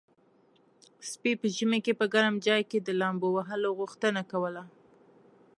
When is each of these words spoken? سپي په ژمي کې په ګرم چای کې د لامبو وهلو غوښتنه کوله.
سپي 1.09 1.31
په 1.41 1.47
ژمي 1.55 1.79
کې 1.85 1.93
په 1.99 2.05
ګرم 2.13 2.35
چای 2.45 2.61
کې 2.69 2.79
د 2.81 2.89
لامبو 3.01 3.27
وهلو 3.35 3.69
غوښتنه 3.79 4.21
کوله. 4.31 4.63